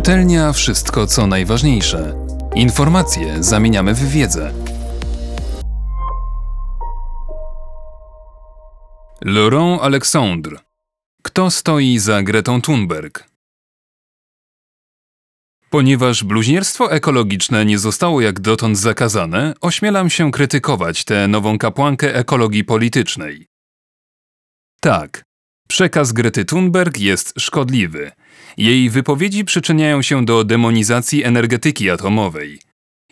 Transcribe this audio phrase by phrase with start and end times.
[0.00, 2.26] Czytelnia wszystko co najważniejsze.
[2.54, 4.52] Informacje zamieniamy w wiedzę.
[9.24, 10.58] Laurent Alexandre.
[11.22, 13.28] Kto stoi za Gretą Thunberg?
[15.70, 22.64] Ponieważ bluźnierstwo ekologiczne nie zostało jak dotąd zakazane, ośmielam się krytykować tę nową kapłankę ekologii
[22.64, 23.46] politycznej.
[24.80, 25.22] Tak,
[25.70, 28.10] przekaz Grety Thunberg jest szkodliwy.
[28.56, 32.58] Jej wypowiedzi przyczyniają się do demonizacji energetyki atomowej.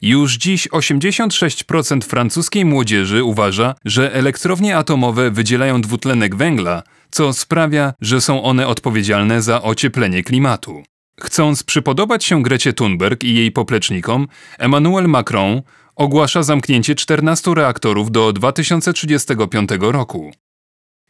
[0.02, 8.20] Już dziś 86% francuskiej młodzieży uważa, że elektrownie atomowe wydzielają dwutlenek węgla, co sprawia, że
[8.20, 10.82] są one odpowiedzialne za ocieplenie klimatu.
[11.20, 15.62] Chcąc przypodobać się Grecie Thunberg i jej poplecznikom, Emmanuel Macron
[15.96, 20.32] ogłasza zamknięcie 14 reaktorów do 2035 roku.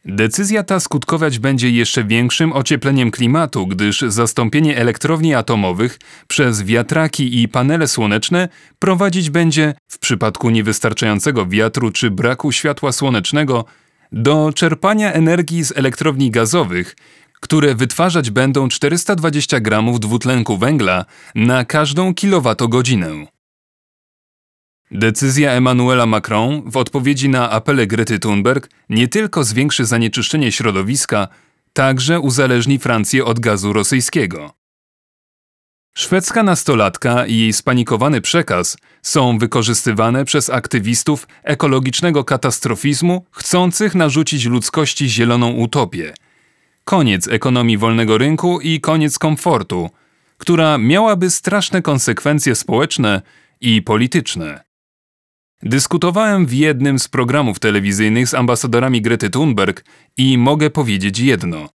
[0.05, 7.47] Decyzja ta skutkować będzie jeszcze większym ociepleniem klimatu, gdyż zastąpienie elektrowni atomowych przez wiatraki i
[7.47, 13.65] panele słoneczne prowadzić będzie, w przypadku niewystarczającego wiatru czy braku światła słonecznego,
[14.11, 16.95] do czerpania energii z elektrowni gazowych,
[17.39, 23.38] które wytwarzać będą 420 gramów dwutlenku węgla na każdą kilowatogodzinę.
[24.91, 31.27] Decyzja Emmanuela Macron w odpowiedzi na apele Grety Thunberg nie tylko zwiększy zanieczyszczenie środowiska,
[31.73, 34.53] także uzależni Francję od gazu rosyjskiego.
[35.95, 45.09] Szwedzka nastolatka i jej spanikowany przekaz są wykorzystywane przez aktywistów ekologicznego katastrofizmu chcących narzucić ludzkości
[45.09, 46.13] zieloną utopię.
[46.85, 49.89] Koniec ekonomii wolnego rynku i koniec komfortu,
[50.37, 53.21] która miałaby straszne konsekwencje społeczne
[53.61, 54.68] i polityczne.
[55.63, 59.85] Dyskutowałem w jednym z programów telewizyjnych z ambasadorami Grety Thunberg
[60.17, 61.69] i mogę powiedzieć jedno.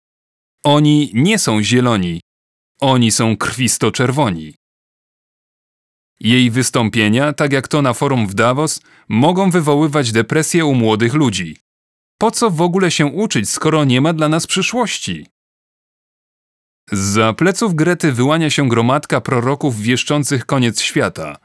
[0.63, 2.21] Oni nie są zieloni,
[2.81, 4.53] oni są krwisto-czerwoni.
[6.19, 11.57] Jej wystąpienia, tak jak to na forum w Davos, mogą wywoływać depresję u młodych ludzi.
[12.17, 15.25] Po co w ogóle się uczyć, skoro nie ma dla nas przyszłości?
[16.91, 21.37] Za pleców Grety wyłania się gromadka proroków wieszczących koniec świata–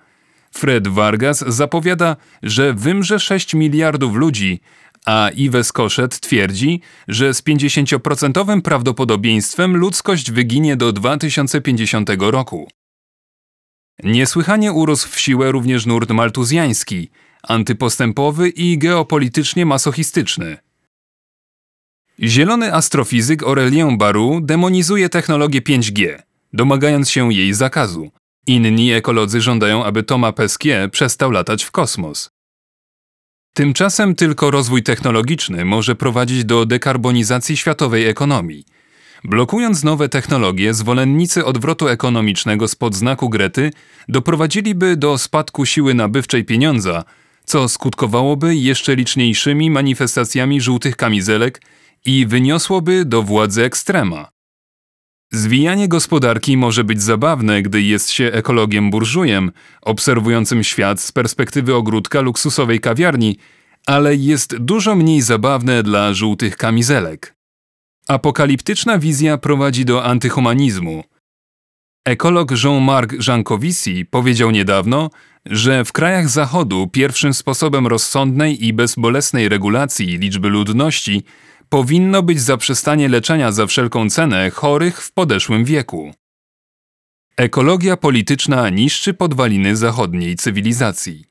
[0.56, 4.60] Fred Vargas zapowiada, że wymrze 6 miliardów ludzi,
[5.06, 12.68] a Ives Koszet twierdzi, że z 50% prawdopodobieństwem ludzkość wyginie do 2050 roku.
[14.02, 17.10] Niesłychanie urósł w siłę również nurt maltuzjański,
[17.42, 20.56] antypostępowy i geopolitycznie masochistyczny.
[22.22, 26.22] Zielony astrofizyk Aurelien Baru demonizuje technologię 5G,
[26.52, 28.10] domagając się jej zakazu,
[28.46, 32.30] Inni ekolodzy żądają, aby Thomas Pesquet przestał latać w kosmos.
[33.54, 38.64] Tymczasem tylko rozwój technologiczny może prowadzić do dekarbonizacji światowej ekonomii.
[39.24, 43.70] Blokując nowe technologie, zwolennicy odwrotu ekonomicznego spod znaku Grety
[44.08, 47.04] doprowadziliby do spadku siły nabywczej pieniądza,
[47.44, 51.62] co skutkowałoby jeszcze liczniejszymi manifestacjami żółtych kamizelek
[52.04, 54.35] i wyniosłoby do władzy ekstrema.
[55.32, 59.50] Zwijanie gospodarki może być zabawne, gdy jest się ekologiem burżujem,
[59.82, 63.36] obserwującym świat z perspektywy ogródka luksusowej kawiarni,
[63.86, 67.34] ale jest dużo mniej zabawne dla żółtych kamizelek.
[68.08, 71.04] Apokaliptyczna wizja prowadzi do antyhumanizmu.
[72.04, 75.10] Ekolog Jean-Marc Jancovici powiedział niedawno,
[75.46, 81.24] że w krajach Zachodu pierwszym sposobem rozsądnej i bezbolesnej regulacji liczby ludności
[81.68, 86.14] powinno być zaprzestanie leczenia za wszelką cenę chorych w podeszłym wieku.
[87.36, 91.24] Ekologia polityczna niszczy podwaliny zachodniej cywilizacji.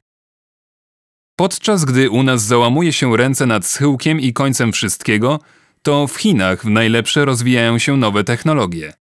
[1.35, 5.39] Podczas gdy u nas załamuje się ręce nad schyłkiem i końcem wszystkiego,
[5.81, 8.93] to w Chinach w najlepsze rozwijają się nowe technologie.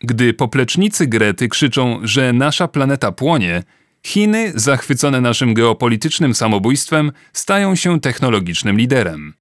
[0.00, 3.62] Gdy poplecznicy Grety krzyczą, że nasza planeta płonie,
[4.06, 9.34] Chiny, zachwycone naszym geopolitycznym samobójstwem, stają się technologicznym liderem.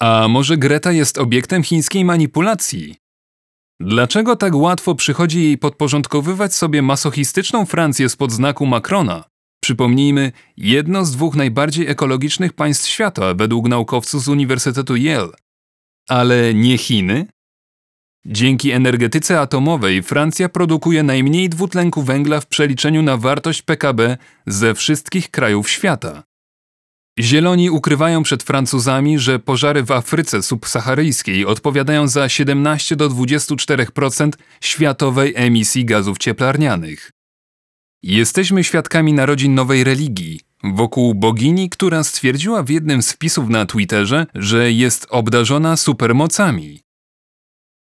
[0.00, 2.96] A może Greta jest obiektem chińskiej manipulacji?
[3.80, 9.24] Dlaczego tak łatwo przychodzi jej podporządkowywać sobie masochistyczną Francję spod znaku Macrona?
[9.62, 15.32] Przypomnijmy, jedno z dwóch najbardziej ekologicznych państw świata według naukowców z Uniwersytetu Yale.
[16.08, 17.26] Ale nie Chiny?
[18.26, 24.16] Dzięki energetyce atomowej Francja produkuje najmniej dwutlenku węgla w przeliczeniu na wartość PKB
[24.46, 26.27] ze wszystkich krajów świata.
[27.18, 34.30] Zieloni ukrywają przed Francuzami, że pożary w Afryce subsaharyjskiej odpowiadają za 17 do 24%
[34.60, 37.10] światowej emisji gazów cieplarnianych.
[38.02, 44.26] Jesteśmy świadkami narodzin nowej religii, wokół bogini, która stwierdziła w jednym z wpisów na Twitterze,
[44.34, 46.80] że jest obdarzona supermocami.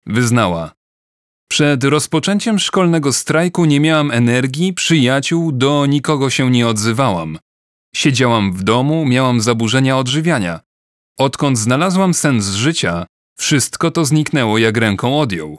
[0.06, 0.72] Wyznała:
[1.48, 7.38] Przed rozpoczęciem szkolnego strajku nie miałam energii, przyjaciół, do nikogo się nie odzywałam.
[7.96, 10.60] Siedziałam w domu, miałam zaburzenia odżywiania.
[11.18, 13.06] Odkąd znalazłam sens życia,
[13.38, 15.58] wszystko to zniknęło jak ręką odjął.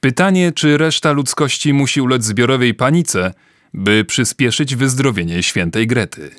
[0.00, 3.34] Pytanie, czy reszta ludzkości musi ulec zbiorowej panice,
[3.74, 6.30] by przyspieszyć wyzdrowienie świętej Grety.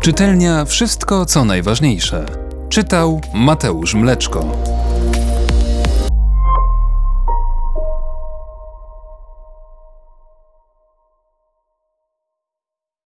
[0.00, 2.26] Czytelnia Wszystko co najważniejsze.
[2.68, 4.75] Czytał Mateusz Mleczko.